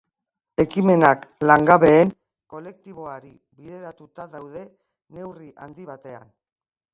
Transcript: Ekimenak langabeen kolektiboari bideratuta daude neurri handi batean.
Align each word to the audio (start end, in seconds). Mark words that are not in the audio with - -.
Ekimenak 0.61 1.27
langabeen 1.51 2.13
kolektiboari 2.53 3.29
bideratuta 3.61 4.27
daude 4.37 4.65
neurri 5.19 5.53
handi 5.67 5.87
batean. 5.93 6.27